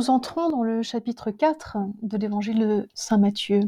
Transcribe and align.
Nous 0.00 0.08
entrons 0.08 0.48
dans 0.48 0.62
le 0.62 0.80
chapitre 0.80 1.30
4 1.30 1.76
de 2.00 2.16
l'évangile 2.16 2.58
de 2.60 2.88
Saint 2.94 3.18
Matthieu. 3.18 3.60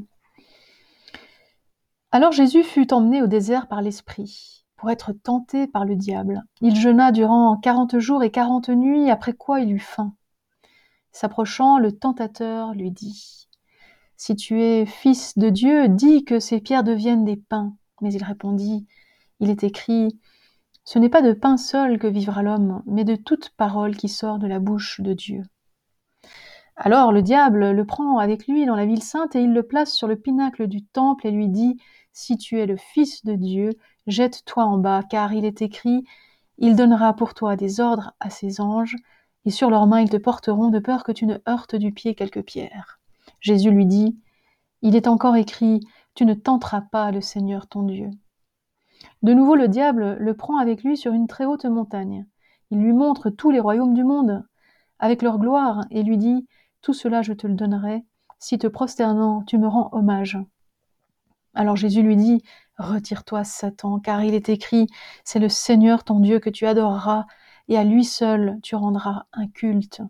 Alors 2.11 2.33
Jésus 2.33 2.63
fut 2.63 2.95
emmené 2.95 3.21
au 3.21 3.27
désert 3.27 3.69
par 3.69 3.83
l'Esprit 3.83 4.65
pour 4.77 4.91
être 4.91 5.13
tenté 5.13 5.67
par 5.67 5.85
le 5.85 5.95
diable. 5.95 6.43
Il 6.63 6.75
jeûna 6.75 7.13
durant 7.13 7.59
quarante 7.59 7.99
jours 7.99 8.23
et 8.23 8.31
quarante 8.31 8.71
nuits, 8.71 9.11
après 9.11 9.35
quoi 9.35 9.61
il 9.61 9.73
eut 9.73 9.79
faim. 9.79 10.15
S'approchant, 11.11 11.79
le 11.79 11.93
tentateur 11.93 12.73
lui 12.73 12.91
dit 12.91 13.47
Si 14.17 14.35
tu 14.35 14.63
es 14.63 14.87
fils 14.87 15.37
de 15.37 15.51
Dieu, 15.51 15.89
dis 15.89 16.25
que 16.25 16.41
ces 16.41 16.63
pierres 16.63 16.83
deviennent 16.83 17.27
des 17.27 17.37
pains. 17.37 17.77
Mais 18.01 18.15
il 18.15 18.25
répondit 18.25 18.87
Il 19.41 19.51
est 19.51 19.65
écrit 19.65 20.19
Ce 20.85 20.99
n'est 20.99 21.11
pas 21.11 21.21
de 21.21 21.35
pain 21.35 21.59
seul 21.59 21.99
que 21.99 22.07
vivra 22.07 22.43
l'homme, 22.43 22.83
mais 22.87 23.05
de 23.05 23.17
toute 23.17 23.51
parole 23.51 23.95
qui 23.97 24.09
sort 24.09 24.39
de 24.39 24.47
la 24.47 24.61
bouche 24.61 25.03
de 25.03 25.13
Dieu. 25.13 25.43
Alors 26.77 27.13
le 27.13 27.23
diable 27.23 27.71
le 27.71 27.85
prend 27.85 28.19
avec 28.19 28.47
lui 28.47 28.65
dans 28.65 28.75
la 28.75 28.87
ville 28.87 29.03
sainte 29.03 29.37
et 29.37 29.43
il 29.43 29.53
le 29.53 29.63
place 29.63 29.93
sur 29.93 30.09
le 30.09 30.17
pinacle 30.17 30.67
du 30.67 30.83
temple 30.83 31.27
et 31.27 31.31
lui 31.31 31.49
dit 31.49 31.79
Si 32.13 32.39
tu 32.39 32.59
es 32.59 32.67
le 32.67 32.77
Fils 32.77 33.25
de 33.25 33.35
Dieu, 33.35 33.71
jette-toi 34.07 34.65
en 34.65 34.79
bas, 34.79 35.03
car 35.03 35.33
il 35.33 35.45
est 35.45 35.63
écrit 35.63 36.05
Il 36.59 36.75
donnera 36.75 37.15
pour 37.15 37.35
toi 37.35 37.57
des 37.57 37.81
ordres 37.81 38.15
à 38.21 38.31
ses 38.31 38.61
anges, 38.61 38.97
et 39.45 39.51
sur 39.51 39.71
leurs 39.71 39.87
mains 39.87 40.01
ils 40.01 40.11
te 40.11 40.17
porteront 40.17 40.71
de 40.71 40.79
peur 40.79 41.05
que 41.05 41.13
tu 41.13 41.27
ne 41.27 41.39
heurtes 41.49 41.77
du 41.77 41.93
pied 41.93 42.15
quelque 42.15 42.41
pierre. 42.41 43.01
Jésus 43.41 43.71
lui 43.71 43.87
dit 43.87 44.17
Il 44.81 44.97
est 44.97 45.09
encore 45.09 45.37
écrit 45.37 45.81
Tu 46.15 46.25
ne 46.25 46.35
tenteras 46.35 46.81
pas 46.81 47.11
le 47.11 47.21
Seigneur 47.21 47.67
ton 47.67 47.83
Dieu. 47.83 48.11
De 49.23 49.35
nouveau 49.35 49.57
le 49.57 49.69
diable 49.69 50.17
le 50.19 50.35
prend 50.35 50.57
avec 50.57 50.83
lui 50.85 50.97
sur 50.97 51.13
une 51.13 51.27
très 51.27 51.45
haute 51.45 51.67
montagne. 51.67 52.27
Il 52.71 52.79
lui 52.79 52.93
montre 52.93 53.31
tous 53.31 53.51
les 53.51 53.61
royaumes 53.61 53.95
du 53.95 54.05
monde 54.05 54.45
avec 54.99 55.23
leur 55.23 55.39
gloire 55.39 55.85
et 55.91 56.03
lui 56.03 56.17
dit 56.17 56.47
tout 56.83 56.93
cela 56.93 57.23
je 57.23 57.33
te 57.33 57.47
le 57.47 57.55
donnerai, 57.55 58.05
si 58.39 58.59
te 58.59 58.67
prosternant 58.67 59.43
tu 59.43 59.57
me 59.57 59.69
rends 59.69 59.89
hommage. 59.93 60.39
Alors 61.55 61.77
Jésus 61.77 62.03
lui 62.03 62.17
dit, 62.17 62.43
Retire-toi, 62.79 63.45
Satan, 63.45 64.01
car 64.01 64.25
il 64.25 64.35
est 64.35 64.49
écrit, 64.49 64.89
C'est 65.25 65.39
le 65.39 65.49
Seigneur 65.49 66.05
ton 66.05 66.21
Dieu 66.21 66.39
que 66.41 66.51
tu 66.51 66.67
adoreras, 66.67 67.27
et 67.69 67.79
à 67.79 67.85
lui 67.85 68.05
seul 68.05 68.59
tu 68.63 68.75
rendras 68.75 69.25
un 69.33 69.47
culte. 69.47 70.03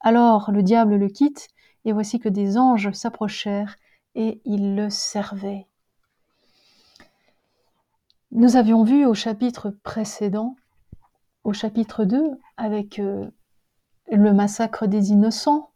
Alors 0.00 0.50
le 0.50 0.62
diable 0.62 0.96
le 0.96 1.08
quitte, 1.08 1.48
et 1.84 1.92
voici 1.92 2.18
que 2.18 2.28
des 2.28 2.56
anges 2.56 2.92
s'approchèrent, 2.92 3.76
et 4.14 4.40
ils 4.44 4.74
le 4.74 4.90
servaient. 4.90 5.66
Nous 8.30 8.56
avions 8.56 8.84
vu 8.84 9.06
au 9.06 9.14
chapitre 9.14 9.70
précédent, 9.82 10.56
au 11.44 11.52
chapitre 11.52 12.04
2, 12.04 12.38
avec 12.56 12.98
euh, 12.98 13.30
le 14.10 14.32
massacre 14.32 14.86
des 14.86 15.12
innocents, 15.12 15.70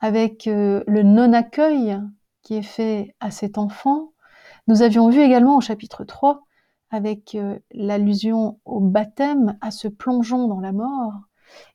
avec 0.00 0.46
euh, 0.46 0.82
le 0.86 1.02
non-accueil 1.02 2.00
qui 2.42 2.54
est 2.54 2.62
fait 2.62 3.14
à 3.20 3.30
cet 3.30 3.58
enfant. 3.58 4.12
Nous 4.68 4.82
avions 4.82 5.08
vu 5.08 5.20
également 5.20 5.56
au 5.56 5.60
chapitre 5.60 6.04
3 6.04 6.42
avec 6.90 7.34
euh, 7.34 7.58
l'allusion 7.72 8.58
au 8.64 8.80
baptême, 8.80 9.58
à 9.60 9.70
ce 9.70 9.88
plongeon 9.88 10.48
dans 10.48 10.60
la 10.60 10.72
mort. 10.72 11.14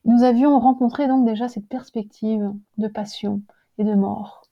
Nous 0.04 0.22
avions 0.22 0.58
rencontré 0.58 1.08
donc 1.08 1.26
déjà 1.26 1.48
cette 1.48 1.68
perspective 1.68 2.52
de 2.78 2.88
passion 2.88 3.42
et 3.78 3.84
de 3.84 3.94
mort. 3.94 4.42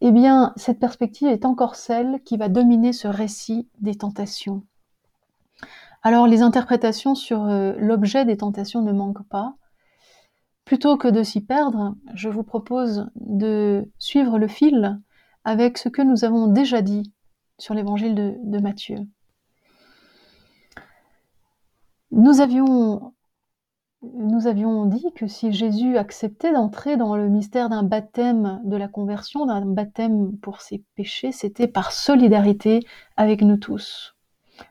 Eh 0.00 0.12
bien, 0.12 0.52
cette 0.56 0.78
perspective 0.78 1.28
est 1.28 1.44
encore 1.44 1.74
celle 1.74 2.20
qui 2.24 2.36
va 2.36 2.48
dominer 2.48 2.92
ce 2.92 3.08
récit 3.08 3.68
des 3.80 3.96
tentations. 3.96 4.62
Alors, 6.02 6.28
les 6.28 6.42
interprétations 6.42 7.16
sur 7.16 7.44
euh, 7.44 7.74
l'objet 7.78 8.24
des 8.24 8.36
tentations 8.36 8.82
ne 8.82 8.92
manquent 8.92 9.26
pas. 9.28 9.56
Plutôt 10.68 10.98
que 10.98 11.08
de 11.08 11.22
s'y 11.22 11.40
perdre, 11.40 11.96
je 12.12 12.28
vous 12.28 12.42
propose 12.42 13.08
de 13.14 13.90
suivre 13.98 14.38
le 14.38 14.48
fil 14.48 15.00
avec 15.42 15.78
ce 15.78 15.88
que 15.88 16.02
nous 16.02 16.26
avons 16.26 16.46
déjà 16.46 16.82
dit 16.82 17.14
sur 17.56 17.72
l'évangile 17.72 18.14
de, 18.14 18.58
Matthieu. 18.58 18.98
Nous 22.10 22.42
avions, 22.42 23.14
nous 24.02 24.46
avions 24.46 24.84
dit 24.84 25.06
que 25.16 25.26
si 25.26 25.52
Jésus 25.52 25.96
acceptait 25.96 26.52
d'entrer 26.52 26.98
dans 26.98 27.16
le 27.16 27.30
mystère 27.30 27.70
d'un 27.70 27.82
baptême 27.82 28.60
de 28.62 28.76
la 28.76 28.88
conversion, 28.88 29.46
d'un 29.46 29.64
baptême 29.64 30.36
pour 30.36 30.60
ses 30.60 30.84
péchés, 30.96 31.32
c'était 31.32 31.66
par 31.66 31.92
solidarité 31.92 32.80
avec 33.16 33.40
nous 33.40 33.56
tous, 33.56 34.16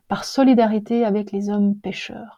par 0.08 0.26
solidarité 0.26 1.06
avec 1.06 1.32
les 1.32 1.50
hommes 1.50 1.76
pécheurs. 1.76 2.37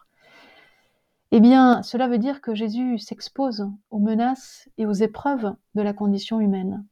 Eh 1.32 1.42
bien, 1.42 1.84
cela 1.84 2.08
veut 2.08 2.18
dire 2.18 2.42
que 2.42 2.56
Jésus 2.56 2.98
s'expose 2.98 3.70
aux 3.92 4.00
menaces 4.00 4.68
et 4.78 4.88
aux 4.88 4.94
épreuves 4.94 5.54
de 5.76 5.82
la 5.82 5.94
condition 5.94 6.40
humaine. 6.40 6.86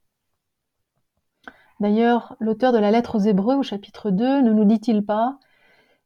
D'ailleurs, 1.79 2.35
l'auteur 2.39 2.71
de 2.71 2.77
la 2.77 2.91
lettre 2.91 3.15
aux 3.15 3.21
Hébreux 3.21 3.55
au 3.55 3.63
chapitre 3.63 4.11
2 4.11 4.41
ne 4.41 4.51
nous 4.51 4.65
dit-il 4.65 5.03
pas 5.03 5.39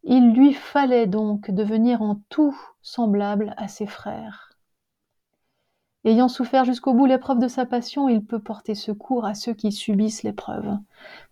Il 0.04 0.32
lui 0.32 0.54
fallait 0.54 1.08
donc 1.08 1.52
devenir 1.52 2.02
en 2.02 2.22
tout 2.30 2.58
semblable 2.82 3.54
à 3.58 3.68
ses 3.68 3.86
frères. 3.86 4.58
Ayant 6.04 6.30
souffert 6.30 6.66
jusqu'au 6.66 6.94
bout 6.94 7.06
l'épreuve 7.06 7.40
de 7.40 7.48
sa 7.48 7.66
passion, 7.66 8.10
il 8.10 8.26
peut 8.26 8.42
porter 8.42 8.76
secours 8.76 9.26
à 9.26 9.36
ceux 9.36 9.54
qui 9.54 9.72
subissent 9.72 10.24
l'épreuve. 10.24 10.78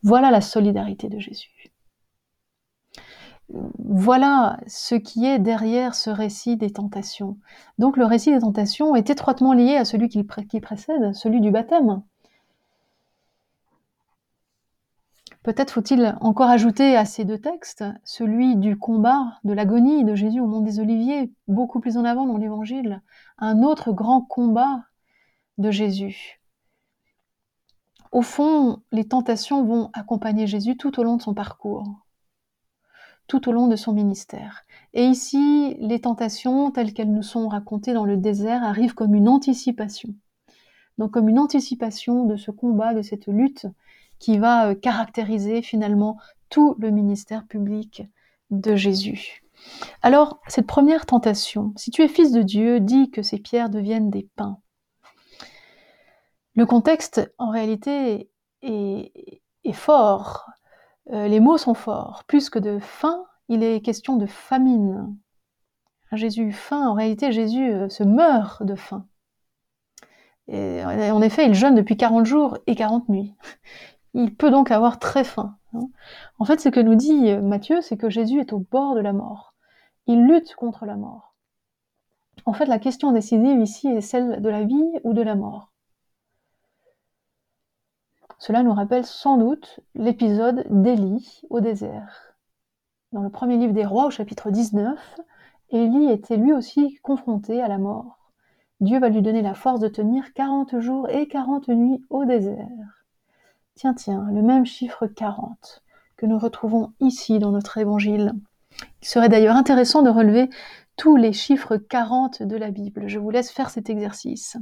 Voilà 0.04 0.32
la 0.32 0.42
solidarité 0.42 1.10
de 1.10 1.18
Jésus 1.18 1.72
voilà 3.52 4.60
ce 4.68 4.96
qui 4.96 5.26
est 5.26 5.40
derrière 5.40 5.96
ce 5.96 6.10
récit 6.10 6.58
des 6.58 6.72
tentations. 6.72 7.38
Donc 7.80 7.98
le 7.98 8.06
récit 8.06 8.32
des 8.32 8.40
tentations 8.40 8.96
est 8.96 9.10
étroitement 9.10 9.54
lié 9.54 9.76
à 9.76 9.86
celui 9.86 10.08
qui, 10.10 10.24
précède, 10.24 11.14
celui 11.16 11.42
du 11.42 11.52
baptême. 11.52 12.04
Peut-être 15.42 15.72
faut-il 15.72 16.16
encore 16.22 16.50
ajouter 16.50 16.96
à 16.96 17.06
ces 17.06 17.26
deux 17.26 17.40
textes 17.40 17.86
celui 18.04 18.56
du 18.56 18.78
combat, 18.78 19.40
de 19.44 19.54
l'agonie 19.54 20.04
de 20.04 20.14
Jésus 20.14 20.42
au 20.42 20.48
mont 20.48 20.62
des 20.62 20.80
Oliviers, 20.80 21.32
beaucoup 21.48 21.80
plus 21.80 21.98
en 21.98 22.06
avant 22.06 22.28
dans 22.28 22.38
l'Évangile, 22.38 23.02
un 23.38 23.64
autre 23.64 23.94
grand 23.94 24.22
combat 24.22 24.84
de 25.58 25.72
Jésus. 25.72 26.42
Au 28.12 28.22
fond, 28.22 28.82
les 28.92 29.08
tentations 29.08 29.64
vont 29.64 29.90
accompagner 29.94 30.46
Jésus 30.46 30.78
tout 30.78 31.00
au 31.00 31.04
long 31.04 31.16
de 31.16 31.22
son 31.22 31.34
parcours 31.34 32.09
tout 33.30 33.48
au 33.48 33.54
long 33.54 33.68
de 33.68 33.78
son 33.78 33.94
ministère. 33.94 34.66
Et 34.94 35.06
ici, 35.06 35.78
les 35.80 36.02
tentations 36.02 36.72
telles 36.72 36.94
qu'elles 36.94 37.14
nous 37.14 37.24
sont 37.24 37.48
racontées 37.48 37.94
dans 37.94 38.04
le 38.04 38.18
désert 38.18 38.64
arrivent 38.64 38.96
comme 38.96 39.14
une 39.14 39.30
anticipation. 39.30 40.10
Donc 40.98 41.12
comme 41.12 41.30
une 41.30 41.40
anticipation 41.40 42.26
de 42.26 42.36
ce 42.36 42.52
combat, 42.52 42.94
de 42.94 43.04
cette 43.04 43.28
lutte 43.28 43.68
qui 44.18 44.40
va 44.40 44.70
euh, 44.70 44.76
caractériser 44.76 45.62
finalement 45.62 46.18
tout 46.50 46.76
le 46.80 46.90
ministère 46.90 47.46
public 47.46 48.04
de 48.50 48.76
Jésus. 48.76 49.44
Alors, 50.02 50.42
cette 50.48 50.66
première 50.66 51.06
tentation, 51.06 51.72
si 51.76 51.92
tu 51.92 52.02
es 52.02 52.08
fils 52.08 52.32
de 52.32 52.42
Dieu, 52.42 52.80
dis 52.80 53.12
que 53.12 53.22
ces 53.22 53.38
pierres 53.38 53.70
deviennent 53.70 54.10
des 54.10 54.28
pains. 54.36 54.58
Le 56.56 56.66
contexte, 56.66 57.32
en 57.38 57.52
réalité, 57.52 58.30
est, 58.64 59.42
est 59.64 59.74
fort. 59.74 60.50
Euh, 61.12 61.28
les 61.28 61.40
mots 61.40 61.58
sont 61.58 61.74
forts. 61.74 62.24
Plus 62.28 62.50
que 62.50 62.60
de 62.60 62.80
faim, 62.80 63.26
il 63.48 63.64
est 63.64 63.82
question 63.82 64.16
de 64.16 64.26
famine. 64.26 65.16
Jésus 66.12 66.52
faim. 66.52 66.88
En 66.88 66.94
réalité, 66.94 67.32
Jésus 67.32 67.72
euh, 67.72 67.90
se 67.90 68.04
meurt 68.04 68.64
de 68.64 68.76
faim. 68.76 69.06
Et 70.48 70.84
en 70.84 71.22
effet, 71.22 71.46
il 71.46 71.54
jeûne 71.54 71.76
depuis 71.76 71.96
40 71.96 72.26
jours 72.26 72.58
et 72.66 72.74
40 72.74 73.08
nuits. 73.10 73.36
Il 74.16 74.36
peut 74.36 74.50
donc 74.50 74.72
avoir 74.72 74.98
très 74.98 75.24
faim. 75.24 75.58
Hein. 75.74 75.88
En 76.40 76.46
fait, 76.46 76.60
ce 76.60 76.70
que 76.70 76.80
nous 76.80 76.96
dit 76.96 77.30
euh, 77.30 77.42
Matthieu, 77.42 77.82
c'est 77.82 77.98
que 77.98 78.10
Jésus 78.10 78.40
est 78.40 78.54
au 78.54 78.60
bord 78.60 78.96
de 78.96 79.02
la 79.02 79.14
mort. 79.14 79.54
Il 80.08 80.26
lutte 80.26 80.56
contre 80.56 80.88
la 80.88 80.96
mort. 80.96 81.36
En 82.46 82.54
fait, 82.54 82.66
la 82.66 82.80
question 82.80 83.12
décisive 83.12 83.60
ici 83.62 83.88
est 83.88 84.02
celle 84.02 84.42
de 84.42 84.50
la 84.50 84.64
vie 84.64 84.92
ou 85.04 85.14
de 85.14 85.22
la 85.22 85.36
mort. 85.36 85.72
Cela 88.40 88.64
nous 88.64 88.74
rappelle 88.74 89.06
sans 89.06 89.36
doute 89.36 89.82
l'épisode 89.96 90.66
d'Élie 90.70 91.42
au 91.50 91.60
désert. 91.60 92.38
Dans 93.12 93.22
le 93.22 93.30
premier 93.30 93.58
livre 93.58 93.74
des 93.74 93.86
rois, 93.86 94.06
au 94.06 94.12
chapitre 94.12 94.50
19, 94.50 95.20
Élie 95.72 96.10
était 96.10 96.38
lui 96.38 96.54
aussi 96.54 97.00
confronté 97.04 97.62
à 97.62 97.68
la 97.68 97.78
mort. 97.78 98.32
Dieu 98.80 98.98
va 98.98 99.10
lui 99.10 99.22
donner 99.22 99.42
la 99.42 99.56
force 99.56 99.82
de 99.82 99.90
tenir 99.90 100.34
40 100.34 100.80
jours 100.80 101.10
et 101.10 101.28
40 101.28 101.68
nuits 101.68 102.06
au 102.10 102.24
désert. 102.24 102.66
Tiens, 103.76 103.94
tiens, 103.94 104.26
le 104.32 104.42
même 104.42 104.66
chiffre 104.66 105.06
40 105.06 105.84
que 106.16 106.26
nous 106.26 106.40
retrouvons 106.40 106.94
ici 107.02 107.40
dans 107.40 107.52
notre 107.52 107.78
évangile. 107.78 108.34
Il 109.02 109.08
serait 109.08 109.30
d'ailleurs 109.30 109.58
intéressant 109.58 110.02
de 110.02 110.10
relever 110.10 110.50
tous 110.96 111.18
les 111.18 111.34
chiffres 111.34 111.76
40 111.76 112.44
de 112.44 112.56
la 112.56 112.72
Bible. 112.72 113.10
Je 113.10 113.20
vous 113.20 113.32
laisse 113.32 113.52
faire 113.52 113.70
cet 113.70 113.90
exercice. 113.90 114.58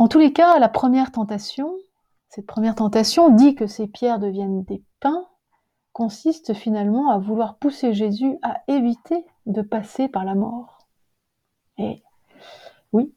En 0.00 0.08
tous 0.08 0.18
les 0.18 0.32
cas, 0.32 0.58
la 0.58 0.70
première 0.70 1.12
tentation, 1.12 1.76
cette 2.30 2.46
première 2.46 2.74
tentation 2.74 3.28
dit 3.28 3.54
que 3.54 3.66
ces 3.66 3.86
pierres 3.86 4.18
deviennent 4.18 4.62
des 4.62 4.82
pains, 4.98 5.26
consiste 5.92 6.54
finalement 6.54 7.10
à 7.10 7.18
vouloir 7.18 7.58
pousser 7.58 7.92
Jésus 7.92 8.38
à 8.40 8.62
éviter 8.66 9.26
de 9.44 9.60
passer 9.60 10.08
par 10.08 10.24
la 10.24 10.34
mort. 10.34 10.88
Et 11.76 12.02
oui, 12.94 13.12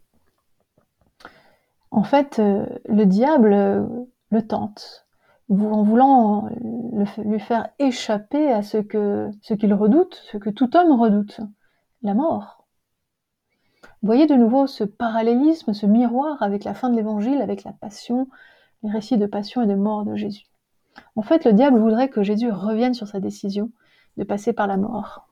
En 1.89 2.03
fait, 2.03 2.39
euh, 2.39 2.65
le 2.83 3.05
diable 3.05 3.53
euh, 3.53 3.87
le 4.31 4.45
tente, 4.45 5.07
en 5.49 5.83
voulant 5.83 6.49
lui 7.17 7.39
faire 7.39 7.69
échapper 7.79 8.51
à 8.51 8.61
ce 8.61 8.79
que 8.79 9.31
ce 9.41 9.53
qu'il 9.53 9.73
redoute, 9.73 10.21
ce 10.29 10.35
que 10.35 10.49
tout 10.49 10.75
homme 10.75 10.99
redoute, 10.99 11.39
la 12.01 12.13
mort. 12.13 12.62
Voyez 14.01 14.27
de 14.27 14.35
nouveau 14.35 14.67
ce 14.67 14.83
parallélisme, 14.83 15.73
ce 15.73 15.85
miroir 15.85 16.41
avec 16.41 16.63
la 16.63 16.73
fin 16.73 16.89
de 16.89 16.95
l'évangile, 16.95 17.41
avec 17.41 17.63
la 17.63 17.71
passion, 17.71 18.27
les 18.83 18.91
récits 18.91 19.17
de 19.17 19.25
passion 19.25 19.61
et 19.61 19.67
de 19.67 19.75
mort 19.75 20.03
de 20.05 20.15
Jésus. 20.15 20.45
En 21.15 21.21
fait, 21.21 21.45
le 21.45 21.53
diable 21.53 21.79
voudrait 21.79 22.09
que 22.09 22.23
Jésus 22.23 22.51
revienne 22.51 22.93
sur 22.93 23.07
sa 23.07 23.19
décision 23.19 23.71
de 24.17 24.23
passer 24.23 24.53
par 24.53 24.67
la 24.67 24.77
mort. 24.77 25.27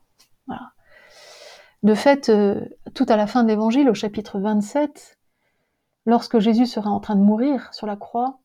De 1.84 1.96
fait, 1.96 2.30
euh, 2.30 2.62
tout 2.94 3.06
à 3.10 3.16
la 3.16 3.26
fin 3.26 3.44
de 3.44 3.48
l'évangile, 3.48 3.90
au 3.90 3.96
chapitre 3.96 4.40
27, 4.40 5.18
lorsque 6.06 6.38
Jésus 6.38 6.68
sera 6.68 6.92
en 6.92 7.00
train 7.00 7.16
de 7.16 7.22
mourir 7.22 7.74
sur 7.74 7.88
la 7.88 7.96
croix, 7.96 8.40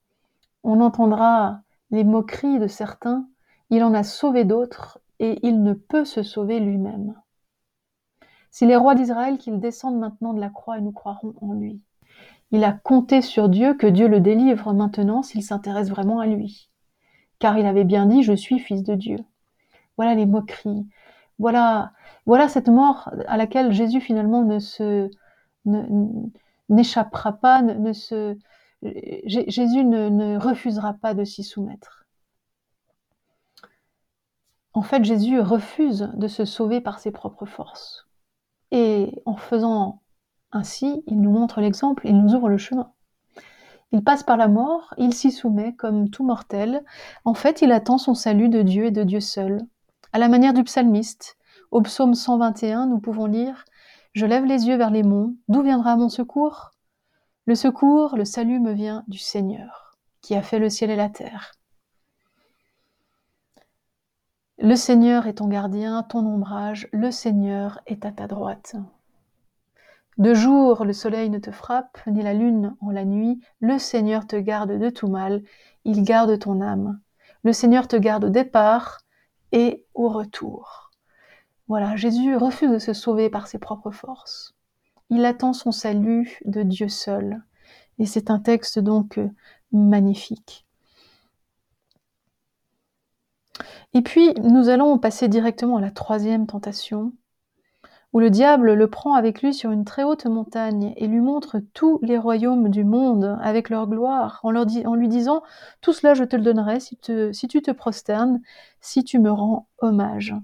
on 0.65 0.81
entendra 0.81 1.61
les 1.91 2.03
moqueries 2.03 2.59
de 2.59 2.67
certains, 2.67 3.29
il 3.69 3.85
en 3.85 3.93
a 3.93 4.03
sauvé 4.05 4.45
d'autres 4.45 5.01
et 5.19 5.39
il 5.47 5.63
ne 5.63 5.75
peut 5.75 6.05
se 6.05 6.23
sauver 6.23 6.61
lui-même. 6.61 7.15
C'est 8.59 8.65
les 8.65 8.77
rois 8.77 8.95
d'Israël 8.95 9.37
qu'ils 9.37 9.61
descendent 9.61 9.99
maintenant 9.99 10.33
de 10.33 10.41
la 10.41 10.49
croix 10.49 10.79
et 10.79 10.81
nous 10.81 10.91
croirons 10.91 11.35
en 11.43 11.53
lui. 11.53 11.83
Il 12.53 12.65
a 12.65 12.73
compté 12.73 13.21
sur 13.21 13.51
Dieu 13.51 13.75
que 13.75 13.87
Dieu 13.87 14.09
le 14.09 14.19
délivre 14.19 14.73
maintenant 14.73 15.23
s'il 15.23 15.43
s'intéresse 15.43 15.91
vraiment 15.91 16.21
à 16.21 16.27
lui. 16.27 16.71
Car 17.39 17.59
il 17.59 17.67
avait 17.67 17.85
bien 17.85 18.07
dit 18.07 18.23
Je 18.23 18.33
suis 18.33 18.59
fils 18.59 18.83
de 18.83 18.95
Dieu. 18.95 19.19
Voilà 19.99 20.15
les 20.15 20.25
moqueries. 20.25 20.87
Voilà, 21.39 21.93
voilà 22.25 22.49
cette 22.49 22.71
mort 22.71 23.11
à 23.29 23.37
laquelle 23.37 23.73
Jésus 23.73 24.01
finalement 24.01 24.43
ne 24.43 24.59
se 24.59 25.11
n'échappera 26.71 27.33
pas, 27.35 27.61
ne, 27.61 27.93
se 27.93 28.39
Jésus 28.81 29.85
ne 29.85 30.39
refusera 30.39 30.95
pas 30.95 31.13
de 31.13 31.25
s'y 31.25 31.45
soumettre. 31.45 32.07
En 34.73 34.81
fait, 34.81 35.05
Jésus 35.05 35.41
refuse 35.41 36.11
de 36.15 36.27
se 36.27 36.47
sauver 36.47 36.81
par 36.81 37.01
ses 37.01 37.11
propres 37.11 37.45
forces. 37.45 38.06
Et 38.71 39.23
en 39.27 39.37
faisant 39.37 40.03
ainsi, 40.53 41.03
il 41.07 41.21
nous 41.21 41.31
montre 41.31 41.61
l'exemple, 41.61 42.07
il 42.07 42.21
nous 42.21 42.35
ouvre 42.35 42.49
le 42.49 42.59
chemin. 42.59 42.93
Il 43.93 44.03
passe 44.03 44.23
par 44.23 44.37
la 44.37 44.49
mort, 44.49 44.95
il 44.99 45.15
s'y 45.15 45.31
soumet 45.31 45.75
comme 45.75 46.11
tout 46.11 46.25
mortel. 46.25 46.85
En 47.25 47.35
fait, 47.35 47.63
il 47.63 47.73
attend 47.73 47.99
son 47.99 48.15
salut 48.15 48.49
de 48.49 48.63
Dieu 48.63 48.87
et 48.87 48.91
de 48.91 49.05
Dieu 49.05 49.21
seul. 49.21 49.61
À 50.13 50.19
la 50.19 50.29
manière 50.29 50.55
du 50.55 50.65
psalmiste, 50.65 51.37
au 51.71 51.83
psaume 51.83 52.15
121, 52.15 52.87
nous 52.87 53.01
pouvons 53.01 53.27
lire 53.27 53.65
Je 54.13 54.27
lève 54.27 54.45
les 54.45 54.67
yeux 54.67 54.77
vers 54.77 54.91
les 54.91 55.03
monts, 55.03 55.35
d'où 55.49 55.63
viendra 55.63 55.97
mon 55.97 56.09
secours? 56.09 56.73
Le 57.45 57.55
secours, 57.55 58.17
le 58.17 58.25
salut 58.25 58.61
me 58.61 58.73
vient 58.73 59.05
du 59.09 59.19
Seigneur, 59.19 59.97
qui 60.21 60.35
a 60.35 60.43
fait 60.43 60.59
le 60.59 60.69
ciel 60.69 60.91
et 60.91 60.97
la 60.97 61.09
terre. 61.09 61.53
Le 64.67 64.75
Seigneur 64.75 65.29
est 65.29 65.35
ton 65.35 65.47
gardien, 65.47 66.03
ton 66.03 66.27
ombrage, 66.27 66.89
le 66.91 67.13
Seigneur 67.13 67.81
est 67.87 68.05
à 68.05 68.11
ta 68.11 68.27
droite. 68.27 68.75
De 70.19 70.35
jour 70.35 70.85
le 70.85 70.93
soleil 70.93 71.31
ne 71.31 71.39
te 71.39 71.53
frappe, 71.53 72.01
ni 72.09 72.21
la 72.21 72.35
lune 72.35 72.75
en 72.81 72.91
la 72.91 73.05
nuit, 73.05 73.41
le 73.61 73.79
Seigneur 73.79 74.27
te 74.27 74.35
garde 74.35 74.73
de 74.73 74.91
tout 74.91 75.07
mal, 75.07 75.45
il 75.85 76.03
garde 76.03 76.37
ton 76.41 76.61
âme. 76.61 76.99
Le 77.45 77.53
Seigneur 77.53 77.87
te 77.87 77.95
garde 77.95 78.25
au 78.25 78.29
départ 78.29 79.03
et 79.53 79.85
au 79.95 80.09
retour. 80.09 80.91
Voilà, 81.69 81.95
Jésus 81.95 82.35
refuse 82.35 82.73
de 82.73 82.81
se 82.81 82.93
sauver 82.93 83.31
par 83.31 83.47
ses 83.47 83.61
propres 83.61 83.93
forces. 83.93 84.57
Il 85.11 85.25
attend 85.27 85.53
son 85.53 85.71
salut 85.71 86.41
de 86.45 86.65
Dieu 86.65 86.89
seul. 86.89 87.41
Et 88.01 88.05
c'est 88.05 88.33
un 88.33 88.41
texte 88.41 88.81
donc 88.81 89.19
euh, 89.19 89.31
magnifique. 89.71 90.66
Et 93.95 94.03
puis, 94.03 94.35
nous 94.43 94.69
allons 94.69 94.99
passer 94.99 95.29
directement 95.29 95.77
à 95.77 95.81
la 95.81 95.91
troisième 95.91 96.47
tentation, 96.47 97.13
où 98.13 98.21
le 98.21 98.31
diable 98.31 98.73
le 98.73 98.89
prend 98.89 99.15
avec 99.15 99.43
lui 99.43 99.53
sur 99.53 99.71
une 99.71 99.85
très 99.85 100.03
haute 100.03 100.27
montagne 100.27 100.95
et 100.97 101.07
lui 101.07 101.21
montre 101.21 101.61
tous 101.75 101.99
les 102.03 102.19
royaumes 102.19 102.71
du 102.71 102.85
monde 102.85 103.39
avec 103.43 103.69
leur 103.69 103.87
gloire, 103.87 104.41
en, 104.43 104.51
lui 104.95 105.09
disant 105.09 105.43
Tout 105.81 105.93
cela 105.93 106.15
je 106.15 106.25
te 106.25 106.37
le 106.37 106.43
donnerai 106.43 106.81
si, 106.81 106.97
tu 106.97 107.63
te 107.63 107.71
prosternes, 107.71 108.41
si 108.81 109.05
tu 109.05 109.19
me 109.19 109.31
rends 109.31 109.67
hommage. 109.79 110.35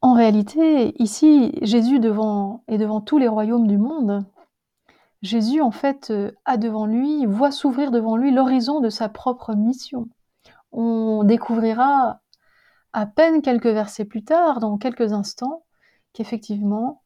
En 0.00 0.14
réalité, 0.14 1.00
ici, 1.00 1.52
Jésus 1.62 1.96
est 1.96 2.78
devant 2.78 3.00
tous 3.00 3.18
les 3.18 3.28
royaumes 3.28 3.68
du 3.68 3.78
monde. 3.78 4.24
Jésus, 5.22 5.60
en 5.60 5.70
fait, 5.70 6.12
a 6.44 6.56
devant 6.56 6.86
lui, 6.86 7.26
voit 7.26 7.52
s'ouvrir 7.52 7.90
devant 7.90 8.16
lui 8.16 8.32
l'horizon 8.32 8.80
de 8.80 8.90
sa 8.90 9.08
propre 9.08 9.54
mission. 9.54 10.08
On 10.72 11.22
découvrira 11.24 12.20
à 12.92 13.06
peine 13.06 13.40
quelques 13.42 13.66
versets 13.66 14.04
plus 14.04 14.24
tard, 14.24 14.60
dans 14.60 14.78
quelques 14.78 15.12
instants, 15.12 15.64
qu'effectivement, 16.12 17.02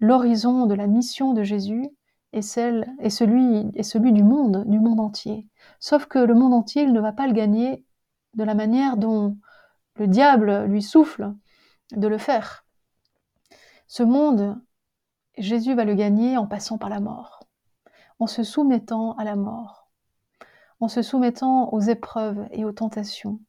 l'horizon 0.00 0.66
de 0.66 0.74
la 0.74 0.86
mission 0.86 1.32
de 1.32 1.42
Jésus 1.42 1.88
est, 2.32 2.42
celle, 2.42 2.94
est, 3.00 3.10
celui, 3.10 3.70
est 3.74 3.82
celui 3.82 4.12
du 4.12 4.22
monde, 4.22 4.64
du 4.66 4.78
monde 4.78 5.00
entier. 5.00 5.48
Sauf 5.80 6.06
que 6.06 6.18
le 6.18 6.34
monde 6.34 6.54
entier, 6.54 6.82
il 6.82 6.92
ne 6.92 7.00
va 7.00 7.12
pas 7.12 7.26
le 7.26 7.32
gagner 7.32 7.84
de 8.34 8.44
la 8.44 8.54
manière 8.54 8.96
dont 8.96 9.36
le 9.96 10.06
diable 10.06 10.64
lui 10.64 10.82
souffle 10.82 11.34
de 11.92 12.06
le 12.06 12.18
faire. 12.18 12.64
Ce 13.86 14.02
monde, 14.02 14.60
Jésus 15.36 15.74
va 15.74 15.84
le 15.84 15.94
gagner 15.94 16.36
en 16.36 16.46
passant 16.46 16.78
par 16.78 16.88
la 16.88 17.00
mort, 17.00 17.37
en 18.18 18.26
se 18.26 18.42
soumettant 18.42 19.12
à 19.16 19.24
la 19.24 19.36
mort, 19.36 19.88
en 20.80 20.88
se 20.88 21.02
soumettant 21.02 21.72
aux 21.72 21.80
épreuves 21.80 22.46
et 22.50 22.64
aux 22.64 22.72
tentations, 22.72 23.40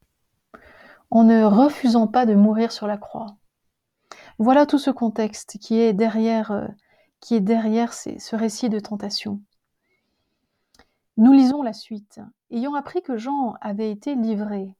en 1.12 1.24
ne 1.24 1.44
refusant 1.44 2.07
pas 2.07 2.25
de 2.25 2.36
mourir 2.36 2.71
sur 2.71 2.88
la 2.88 2.98
croix. 2.98 3.38
Voilà 4.38 4.66
tout 4.66 4.80
ce 4.80 4.92
contexte 4.92 5.57
qui 5.60 5.80
est 5.80 5.94
derrière, 5.94 6.51
euh, 6.51 6.68
ce 7.21 8.35
récit 8.35 8.69
de 8.69 8.80
tentation. 8.80 9.42
Nous 11.18 11.33
lisons 11.33 11.61
la 11.61 11.73
suite. 11.73 12.21
Ayant 12.49 12.76
appris 12.76 13.02
que 13.02 13.18
Jean 13.18 13.56
avait 13.59 13.92
été 13.92 14.16
livré, 14.16 14.73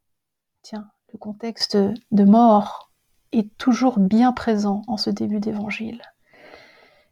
tiens, 0.62 0.90
le 1.12 1.18
contexte 1.18 1.76
de 1.76 2.24
mort 2.24 2.92
est 3.32 3.58
toujours 3.58 4.00
bien 4.00 4.32
présent 4.32 4.84
en 4.88 4.96
ce 4.96 5.10
début 5.10 5.40
d'évangile. 5.40 6.02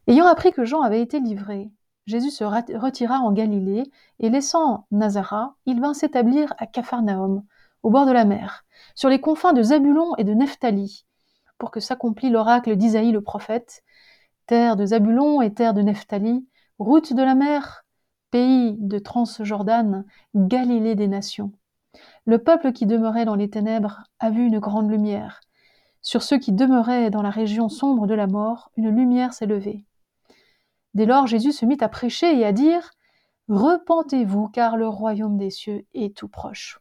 Ayant 0.08 0.28
appris 0.28 0.54
que 0.54 0.64
Jean 0.64 0.82
avait 0.82 1.02
été 1.02 1.20
livré, 1.20 1.70
Jésus 2.08 2.32
se 2.32 2.46
retira 2.46 3.20
en 3.20 3.34
Galilée 3.34 3.84
et 4.20 4.30
laissant 4.30 4.88
Nazareth, 4.92 5.52
il 5.66 5.82
vint 5.82 5.94
s'établir 5.94 6.54
à 6.58 6.66
Capharnaüm, 6.66 7.44
au 7.84 7.90
bord 7.90 8.06
de 8.06 8.14
la 8.14 8.24
mer, 8.24 8.64
sur 8.96 9.10
les 9.10 9.20
confins 9.20 9.52
de 9.52 9.62
Zabulon 9.62 10.16
et 10.16 10.24
de 10.24 10.34
Nephtali, 10.34 11.06
pour 11.58 11.70
que 11.70 11.82
s'accomplît 11.82 12.30
l'oracle 12.30 12.78
d'Isaïe 12.78 13.12
le 13.12 13.22
prophète, 13.22 13.84
terre 14.46 14.78
de 14.78 14.86
Zabulon 14.86 15.42
et 15.42 15.54
terre 15.54 15.74
de 15.74 15.82
Nephtali, 15.82 16.48
route 16.80 17.12
de 17.12 17.22
la 17.22 17.36
mer, 17.36 17.84
pays 18.32 18.78
de 18.80 19.00
Transjordan, 19.00 20.06
Galilée 20.34 20.96
des 20.96 21.10
nations. 21.10 21.52
Le 22.26 22.42
peuple 22.42 22.72
qui 22.72 22.86
demeurait 22.86 23.26
dans 23.26 23.36
les 23.36 23.50
ténèbres 23.50 24.04
a 24.20 24.30
vu 24.30 24.46
une 24.46 24.60
grande 24.60 24.90
lumière. 24.90 25.42
Sur 26.02 26.24
ceux 26.24 26.38
qui 26.38 26.54
demeuraient 26.54 27.10
dans 27.10 27.22
la 27.22 27.32
région 27.32 27.68
sombre 27.68 28.08
de 28.08 28.14
la 28.14 28.28
mort, 28.28 28.72
une 28.78 28.96
lumière 28.96 29.34
s'est 29.34 29.46
levée. 29.46 29.84
Dès 30.98 31.06
lors, 31.06 31.28
Jésus 31.28 31.52
se 31.52 31.64
mit 31.64 31.78
à 31.82 31.90
prêcher 31.90 32.40
et 32.40 32.44
à 32.44 32.52
dire 32.52 32.90
Repentez-vous, 33.50 34.48
car 34.48 34.78
le 34.78 34.88
royaume 34.88 35.38
des 35.38 35.52
cieux 35.52 35.86
est 35.94 36.18
tout 36.18 36.28
proche. 36.28 36.80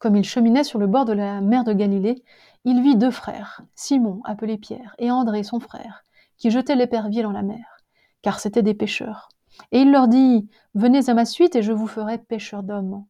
Comme 0.00 0.16
il 0.16 0.24
cheminait 0.24 0.64
sur 0.64 0.80
le 0.80 0.88
bord 0.88 1.04
de 1.04 1.12
la 1.12 1.40
mer 1.40 1.62
de 1.62 1.72
Galilée, 1.72 2.24
il 2.64 2.82
vit 2.82 2.96
deux 2.96 3.12
frères, 3.12 3.62
Simon, 3.76 4.22
appelé 4.24 4.58
Pierre, 4.58 4.96
et 4.98 5.12
André, 5.12 5.44
son 5.44 5.60
frère, 5.60 6.02
qui 6.36 6.50
jetaient 6.50 6.74
l'épervier 6.74 7.22
dans 7.22 7.30
la 7.30 7.44
mer, 7.44 7.76
car 8.22 8.40
c'étaient 8.40 8.64
des 8.64 8.74
pêcheurs. 8.74 9.28
Et 9.70 9.82
il 9.82 9.92
leur 9.92 10.08
dit 10.08 10.48
Venez 10.74 11.08
à 11.08 11.14
ma 11.14 11.26
suite, 11.26 11.54
et 11.54 11.62
je 11.62 11.70
vous 11.70 11.86
ferai 11.86 12.18
pêcheurs 12.18 12.64
d'hommes. 12.64 13.04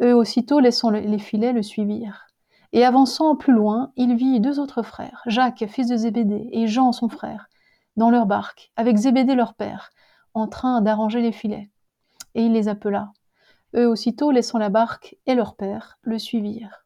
Eux 0.00 0.16
aussitôt, 0.16 0.58
laissant 0.58 0.88
les 0.88 1.18
filets, 1.18 1.52
le 1.52 1.62
suivirent. 1.62 2.28
Et 2.72 2.82
avançant 2.82 3.36
plus 3.36 3.52
loin, 3.52 3.92
il 3.96 4.16
vit 4.16 4.40
deux 4.40 4.58
autres 4.58 4.82
frères, 4.82 5.20
Jacques, 5.26 5.66
fils 5.68 5.88
de 5.88 5.98
Zébédée, 5.98 6.48
et 6.52 6.66
Jean, 6.66 6.92
son 6.92 7.10
frère, 7.10 7.50
dans 7.96 8.10
leur 8.10 8.26
barque, 8.26 8.72
avec 8.76 8.96
Zébédée 8.96 9.34
leur 9.34 9.54
père, 9.54 9.90
en 10.34 10.48
train 10.48 10.80
d'arranger 10.80 11.20
les 11.20 11.32
filets. 11.32 11.70
Et 12.34 12.44
il 12.46 12.52
les 12.52 12.68
appela. 12.68 13.12
Eux 13.74 13.88
aussitôt, 13.88 14.30
laissant 14.30 14.58
la 14.58 14.68
barque 14.68 15.16
et 15.26 15.34
leur 15.34 15.56
père, 15.56 15.98
le 16.02 16.18
suivirent. 16.18 16.84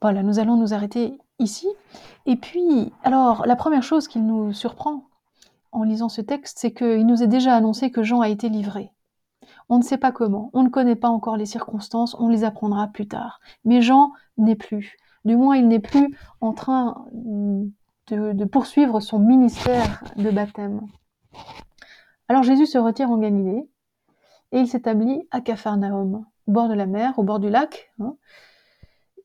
Voilà, 0.00 0.22
nous 0.22 0.40
allons 0.40 0.56
nous 0.56 0.74
arrêter 0.74 1.16
ici. 1.38 1.68
Et 2.26 2.36
puis, 2.36 2.92
alors, 3.04 3.46
la 3.46 3.56
première 3.56 3.84
chose 3.84 4.08
qui 4.08 4.18
nous 4.18 4.52
surprend 4.52 5.04
en 5.70 5.84
lisant 5.84 6.08
ce 6.08 6.20
texte, 6.20 6.58
c'est 6.58 6.72
qu'il 6.72 7.06
nous 7.06 7.22
est 7.22 7.28
déjà 7.28 7.54
annoncé 7.54 7.90
que 7.90 8.02
Jean 8.02 8.20
a 8.20 8.28
été 8.28 8.48
livré. 8.48 8.90
On 9.68 9.78
ne 9.78 9.82
sait 9.82 9.98
pas 9.98 10.12
comment, 10.12 10.50
on 10.52 10.64
ne 10.64 10.68
connaît 10.68 10.96
pas 10.96 11.08
encore 11.08 11.36
les 11.36 11.46
circonstances, 11.46 12.16
on 12.18 12.28
les 12.28 12.44
apprendra 12.44 12.88
plus 12.88 13.08
tard. 13.08 13.40
Mais 13.64 13.80
Jean 13.80 14.12
n'est 14.36 14.56
plus. 14.56 14.96
Du 15.24 15.36
moins, 15.36 15.56
il 15.56 15.68
n'est 15.68 15.80
plus 15.80 16.16
en 16.40 16.52
train 16.52 17.06
de, 17.12 18.44
poursuivre 18.44 19.00
son 19.00 19.18
ministère 19.18 20.04
de 20.16 20.30
baptême. 20.30 20.80
Alors 22.28 22.42
Jésus 22.42 22.66
se 22.66 22.78
retire 22.78 23.10
en 23.10 23.18
Galilée 23.18 23.68
et 24.52 24.60
il 24.60 24.68
s'établit 24.68 25.26
à 25.30 25.40
Capharnaüm, 25.40 26.24
au 26.46 26.52
bord 26.52 26.68
de 26.68 26.74
la 26.74 26.86
mer, 26.86 27.18
au 27.18 27.22
bord 27.22 27.38
du 27.38 27.48
lac. 27.48 27.92
Hein. 28.00 28.16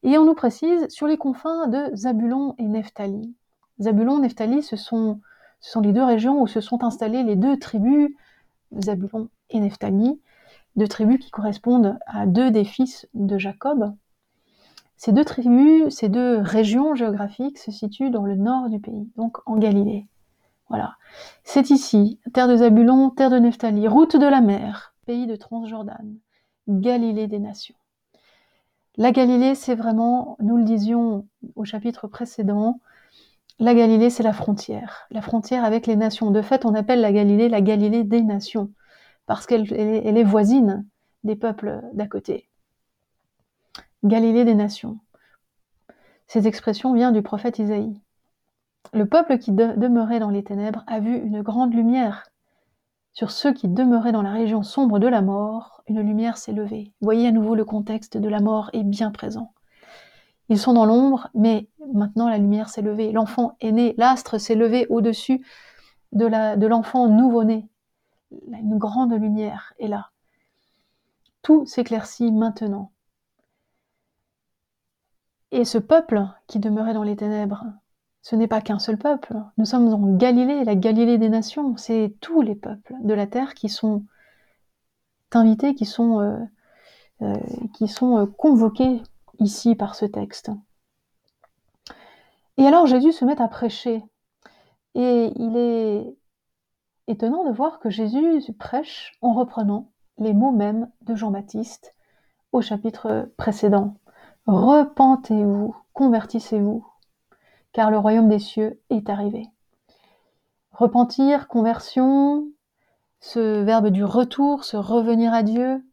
et 0.04 0.18
on 0.18 0.26
nous 0.26 0.36
précise 0.36 0.88
sur 0.90 1.08
les 1.08 1.18
confins 1.18 1.68
de 1.68 1.96
Zabulon 1.96 2.56
et 2.58 2.68
Nephtali. 2.68 3.36
Zabulon, 3.80 4.20
Nephtali, 4.20 4.64
ce 4.64 4.76
ce 4.76 5.72
sont 5.72 5.82
les 5.82 5.92
deux 5.92 6.04
régions 6.04 6.42
où 6.42 6.48
se 6.48 6.62
sont 6.62 6.84
installées 6.84 7.24
les 7.24 7.36
deux 7.36 7.58
tribus, 7.58 8.10
Zabulon 8.80 9.30
et 9.50 9.60
Nephtali, 9.60 10.22
deux 10.76 10.88
tribus 10.88 11.20
qui 11.20 11.32
correspondent 11.32 11.98
à 12.06 12.26
deux 12.26 12.52
des 12.52 12.64
fils 12.64 13.08
de 13.14 13.38
Jacob. 13.38 13.96
Ces 14.98 15.12
deux 15.12 15.24
tribus, 15.24 15.94
ces 15.94 16.10
deux 16.10 16.40
régions 16.40 16.96
géographiques 16.96 17.60
se 17.60 17.72
situent 17.72 18.10
dans 18.10 18.26
le 18.26 18.36
nord 18.36 18.70
du 18.70 18.80
pays, 18.80 19.08
donc 19.16 19.38
en 19.46 19.58
Galilée. 19.58 20.08
Voilà. 20.70 20.96
C'est 21.44 21.70
ici, 21.70 22.20
terre 22.34 22.48
de 22.48 22.58
Zabulon, 22.58 23.12
terre 23.12 23.30
de 23.30 23.38
Nephtali, 23.38 23.88
route 23.88 24.18
de 24.18 24.26
la 24.26 24.42
mer, 24.42 24.96
pays 25.06 25.28
de 25.28 25.36
Transjordan, 25.36 26.16
Galilée 26.68 27.28
des 27.28 27.40
nations. 27.40 27.76
La 28.98 29.12
Galilée, 29.12 29.54
c'est 29.54 29.76
vraiment, 29.76 30.36
nous 30.40 30.58
le 30.58 30.64
disions 30.64 31.28
au 31.56 31.64
chapitre 31.64 32.08
précédent, 32.08 32.80
la 33.60 33.76
Galilée, 33.76 34.10
c'est 34.10 34.24
la 34.24 34.34
frontière, 34.34 35.08
la 35.12 35.22
frontière 35.22 35.64
avec 35.64 35.88
les 35.88 35.96
nations. 35.96 36.32
De 36.32 36.42
fait, 36.42 36.66
on 36.66 36.74
appelle 36.74 37.02
la 37.02 37.12
Galilée 37.12 37.50
la 37.50 37.62
Galilée 37.62 38.04
des 38.04 38.22
nations, 38.22 38.72
parce 39.28 39.46
qu'elle 39.46 39.72
est 39.72 40.24
voisine 40.24 40.86
des 41.24 41.36
peuples 41.36 41.82
d'à 41.94 42.08
côté. 42.08 42.47
Galilée 44.08 44.46
des 44.46 44.56
nations. 44.56 45.00
Cette 46.28 46.46
expression 46.46 46.94
vient 46.94 47.12
du 47.12 47.22
prophète 47.22 47.60
Isaïe. 47.60 48.02
Le 48.94 49.06
peuple 49.06 49.38
qui 49.38 49.52
demeurait 49.52 50.20
dans 50.20 50.30
les 50.30 50.44
ténèbres 50.44 50.84
a 50.88 51.02
vu 51.02 51.18
une 51.18 51.42
grande 51.42 51.74
lumière. 51.74 52.24
Sur 53.12 53.32
ceux 53.32 53.54
qui 53.54 53.68
demeuraient 53.68 54.14
dans 54.14 54.22
la 54.22 54.32
région 54.32 54.64
sombre 54.64 55.00
de 55.00 55.08
la 55.08 55.22
mort, 55.22 55.84
une 55.88 56.00
lumière 56.00 56.38
s'est 56.38 56.54
levée. 56.54 56.94
Voyez 57.02 57.28
à 57.28 57.32
nouveau 57.32 57.54
le 57.54 57.66
contexte 57.66 58.18
de 58.18 58.30
la 58.30 58.40
mort 58.40 58.70
est 58.72 58.84
bien 58.84 59.12
présent. 59.12 59.52
Ils 60.48 60.60
sont 60.60 60.74
dans 60.74 60.86
l'ombre, 60.86 61.30
mais 61.34 61.68
maintenant 61.94 62.30
la 62.30 62.38
lumière 62.38 62.70
s'est 62.70 62.82
levée. 62.82 63.12
L'enfant 63.12 63.58
est 63.60 63.74
né, 63.74 63.94
l'astre 63.98 64.38
s'est 64.38 64.56
levé 64.56 64.88
au-dessus 64.90 65.46
de 66.14 66.66
l'enfant 66.66 67.10
nouveau-né. 67.10 67.68
Une 68.32 68.78
grande 68.78 69.14
lumière 69.14 69.74
est 69.80 69.90
là. 69.90 70.12
Tout 71.42 71.66
s'éclaircit 71.66 72.32
maintenant. 72.32 72.92
Et 75.52 75.66
ce 75.66 75.78
peuple 75.78 76.28
qui 76.48 76.60
demeurait 76.60 76.94
dans 76.94 77.04
les 77.04 77.16
ténèbres, 77.16 77.64
ce 78.22 78.36
n'est 78.36 78.48
pas 78.48 78.62
qu'un 78.62 78.80
seul 78.80 78.98
peuple. 78.98 79.36
Nous 79.58 79.66
sommes 79.66 79.88
en 79.94 80.18
Galilée, 80.18 80.66
la 80.66 80.76
Galilée 80.76 81.18
des 81.18 81.30
nations. 81.30 81.78
C'est 81.78 82.14
tous 82.20 82.42
les 82.42 82.56
peuples 82.56 82.94
de 83.02 83.14
la 83.14 83.28
terre 83.28 83.54
qui 83.54 83.70
sont 83.70 84.04
invités, 85.32 85.76
qui 85.76 85.86
sont, 85.86 86.20
euh, 86.20 86.38
euh, 87.22 87.38
euh, 88.02 88.26
convoqués 88.38 89.02
ici 89.40 89.76
par 89.76 89.96
ce 89.96 90.06
texte. 90.06 90.52
Et 92.58 92.66
alors 92.66 92.88
Jésus 92.88 93.14
se 93.14 93.24
met 93.24 93.42
à 93.42 93.48
prêcher. 93.48 94.04
Et 94.96 95.32
il 95.36 95.56
est 95.56 96.18
étonnant 97.08 97.46
de 97.46 97.52
voir 97.52 97.80
que 97.80 97.90
Jésus 97.90 98.42
prêche 98.60 99.18
en 99.22 99.34
reprenant 99.34 99.92
les 100.18 100.34
mots 100.34 100.52
mêmes 100.52 100.90
de 101.04 101.16
Jean-Baptiste 101.16 101.96
au 102.52 102.62
chapitre 102.62 103.32
précédent. 103.38 103.96
Repentez-vous, 104.48 105.76
convertissez-vous, 105.92 106.88
car 107.74 107.92
le 107.92 107.98
royaume 107.98 108.30
des 108.30 108.40
cieux 108.40 108.82
est 108.90 109.10
arrivé. 109.10 109.46
Repentir, 110.72 111.50
conversion, 111.50 112.48
ce 113.20 113.62
verbe 113.64 113.90
du 113.90 114.06
retour, 114.06 114.64
se 114.64 114.78
revenir 114.78 115.34
à 115.34 115.44
Dieu, 115.44 115.86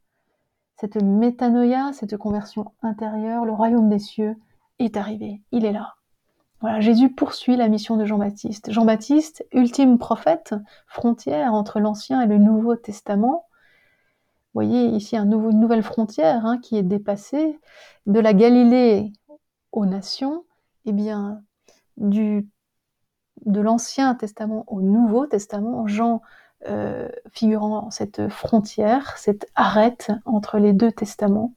cette 0.77 1.03
métanoïa, 1.03 1.93
cette 1.95 2.17
conversion 2.17 2.73
intérieure, 2.83 3.45
le 3.45 3.53
royaume 3.53 3.89
des 3.89 3.99
cieux 3.99 4.37
est 4.79 4.97
arrivé, 4.97 5.43
il 5.51 5.65
est 5.65 5.73
là. 5.73 5.95
Voilà, 6.61 6.81
Jésus 6.81 7.13
poursuit 7.13 7.57
la 7.57 7.69
mission 7.69 7.97
de 7.97 8.05
Jean-Baptiste. 8.05 8.71
Jean-Baptiste, 8.71 9.45
ultime 9.53 9.99
prophète, 9.99 10.55
frontière 10.87 11.55
entre 11.55 11.81
l'Ancien 11.81 12.23
et 12.23 12.27
le 12.27 12.39
Nouveau 12.39 12.77
Testament. 12.77 13.47
Vous 14.55 14.61
voyez 14.61 14.87
ici 14.87 15.17
une 15.17 15.31
nouvelle 15.31 15.83
frontière 15.83 16.47
hein, 16.47 16.59
qui 16.59 16.77
est 16.77 16.85
dépassée 16.85 17.59
de 18.07 18.21
la 18.21 18.33
Galilée 18.33 19.13
aux 19.73 19.85
nations, 19.85 20.45
et 20.85 20.91
eh 20.91 20.93
bien 20.93 21.43
du, 21.97 22.49
de 23.47 23.61
l'Ancien 23.61 24.15
Testament 24.15 24.65
au 24.69 24.81
Nouveau 24.81 25.27
Testament, 25.27 25.89
Jean 25.89 26.23
euh, 26.69 27.09
figurant 27.33 27.91
cette 27.91 28.29
frontière, 28.29 29.19
cette 29.19 29.47
arête 29.57 30.13
entre 30.25 30.59
les 30.59 30.73
deux 30.73 30.93
testaments. 30.93 31.53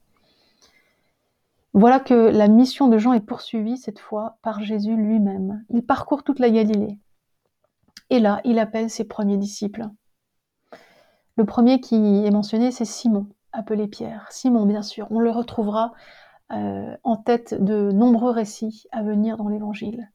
Voilà 1.74 2.00
que 2.00 2.16
la 2.16 2.48
mission 2.48 2.88
de 2.88 2.98
Jean 2.98 3.14
est 3.14 3.20
poursuivie 3.20 3.78
cette 3.78 4.00
fois 4.00 4.38
par 4.42 4.62
Jésus 4.64 4.96
lui-même. 4.96 5.64
Il 5.70 5.86
parcourt 5.86 6.24
toute 6.24 6.40
la 6.40 6.50
Galilée. 6.50 6.98
Et 8.10 8.20
là, 8.20 8.42
il 8.44 8.58
appelle 8.58 8.90
ses 8.90 9.04
premiers 9.04 9.38
disciples. 9.38 9.88
Le 11.38 11.46
premier 11.46 11.80
qui 11.80 12.26
est 12.26 12.32
mentionné, 12.32 12.72
c'est 12.72 12.84
Simon, 12.84 13.28
appelé 13.52 13.88
Pierre. 13.88 14.26
Simon, 14.32 14.66
bien 14.66 14.82
sûr, 14.82 15.06
on 15.12 15.20
le 15.20 15.30
retrouvera 15.30 15.94
euh, 16.52 16.98
en 17.04 17.16
tête 17.16 17.54
de 17.64 17.92
nombreux 17.92 18.32
récits 18.32 18.88
à 18.92 19.04
venir 19.04 19.38
dans 19.38 19.48
l'Évangile. 19.48 20.12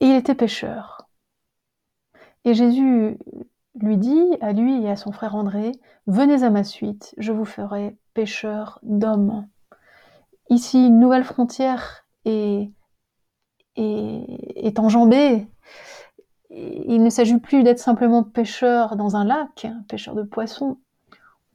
Et 0.00 0.06
il 0.06 0.16
était 0.16 0.34
pécheur. 0.34 1.08
Et 2.44 2.54
Jésus 2.54 3.18
lui 3.76 3.98
dit 3.98 4.36
à 4.40 4.52
lui 4.52 4.82
et 4.82 4.90
à 4.90 4.96
son 4.96 5.12
frère 5.12 5.36
André, 5.36 5.72
Venez 6.08 6.42
à 6.42 6.50
ma 6.50 6.64
suite, 6.64 7.14
je 7.16 7.30
vous 7.30 7.44
ferai 7.44 7.96
pécheur 8.14 8.80
d'hommes. 8.82 9.46
Ici, 10.48 10.86
une 10.86 10.98
nouvelle 10.98 11.22
frontière 11.22 12.04
est 12.24 12.72
enjambée. 14.76 15.46
Il 16.50 17.02
ne 17.02 17.10
s'agit 17.10 17.38
plus 17.38 17.62
d'être 17.62 17.78
simplement 17.78 18.24
pêcheur 18.24 18.96
dans 18.96 19.16
un 19.16 19.24
lac, 19.24 19.68
pêcheur 19.88 20.14
de 20.14 20.22
poissons, 20.22 20.78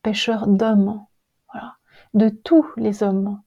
pêcheur 0.04 0.48
d'hommes, 0.48 1.06
voilà, 1.52 1.76
de 2.14 2.30
tous 2.30 2.66
les 2.78 3.04
hommes. 3.04 3.42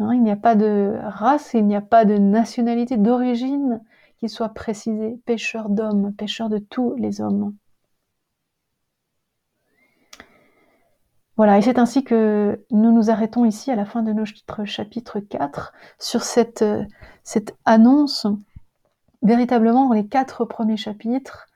Hein, 0.00 0.14
il 0.14 0.22
n'y 0.22 0.32
a 0.32 0.36
pas 0.36 0.56
de 0.56 0.98
race, 1.02 1.54
il 1.54 1.66
n'y 1.66 1.76
a 1.76 1.80
pas 1.80 2.04
de 2.04 2.18
nationalité, 2.18 2.96
d'origine, 2.96 3.80
qu'il 4.18 4.28
soit 4.28 4.48
précisé, 4.48 5.20
pécheur 5.26 5.68
d'hommes, 5.68 6.12
pécheur 6.12 6.48
de 6.48 6.58
tous 6.58 6.94
les 6.96 7.20
hommes. 7.20 7.54
Voilà, 11.36 11.58
et 11.58 11.62
c'est 11.62 11.78
ainsi 11.78 12.02
que 12.04 12.64
nous 12.70 12.92
nous 12.92 13.10
arrêtons 13.10 13.44
ici 13.44 13.70
à 13.70 13.76
la 13.76 13.84
fin 13.84 14.02
de 14.02 14.12
notre 14.12 14.64
chapitre 14.64 15.20
4 15.20 15.72
sur 15.98 16.22
cette 16.22 16.64
annonce. 17.64 18.26
Véritablement, 19.24 19.88
dans 19.88 19.94
les 19.94 20.06
quatre 20.06 20.44
premiers 20.44 20.76
chapitres, 20.76 21.46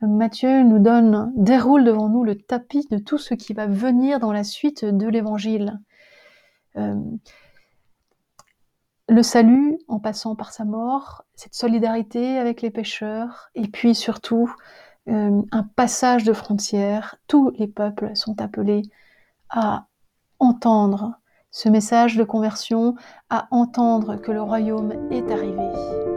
Matthieu 0.00 0.62
nous 0.62 0.78
donne, 0.78 1.32
déroule 1.36 1.84
devant 1.84 2.08
nous 2.08 2.24
le 2.24 2.36
tapis 2.36 2.86
de 2.90 2.98
tout 2.98 3.18
ce 3.18 3.34
qui 3.34 3.52
va 3.52 3.66
venir 3.66 4.18
dans 4.18 4.32
la 4.32 4.44
suite 4.44 4.84
de 4.84 5.06
l'évangile. 5.08 5.78
Euh, 6.76 6.94
le 9.08 9.22
salut 9.22 9.78
en 9.88 9.98
passant 9.98 10.36
par 10.36 10.52
sa 10.52 10.64
mort, 10.64 11.24
cette 11.34 11.54
solidarité 11.54 12.38
avec 12.38 12.62
les 12.62 12.70
pécheurs, 12.70 13.50
et 13.54 13.68
puis 13.68 13.94
surtout 13.94 14.54
euh, 15.08 15.42
un 15.50 15.62
passage 15.62 16.24
de 16.24 16.32
frontières. 16.32 17.16
Tous 17.26 17.50
les 17.58 17.66
peuples 17.66 18.14
sont 18.14 18.40
appelés 18.40 18.82
à 19.50 19.86
entendre 20.38 21.18
ce 21.50 21.68
message 21.68 22.16
de 22.16 22.24
conversion, 22.24 22.94
à 23.30 23.48
entendre 23.50 24.16
que 24.16 24.30
le 24.30 24.42
royaume 24.42 24.92
est 25.10 25.30
arrivé. 25.30 26.07